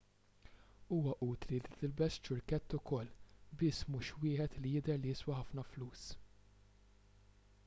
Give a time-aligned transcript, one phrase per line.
[0.93, 3.13] huwa utli li tilbes ċurkett ukoll
[3.61, 6.09] biss mhux wieħed li jidher li jiswa ħafna flus